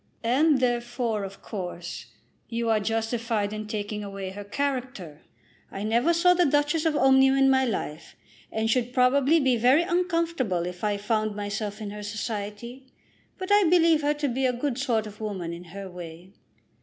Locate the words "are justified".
2.71-3.53